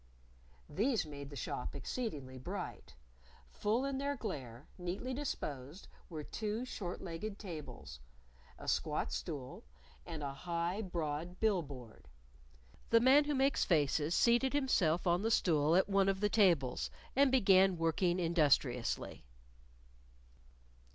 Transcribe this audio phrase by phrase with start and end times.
[0.67, 2.95] These made the shop exceedingly bright.
[3.51, 7.99] Full in their glare, neatly disposed, were two short legged tables,
[8.57, 9.63] a squat stool,
[10.03, 12.07] and a high, broad bill board.
[12.89, 16.89] The Man Who Makes Faces seated himself on the stool at one of the tables
[17.15, 19.23] and began working industriously.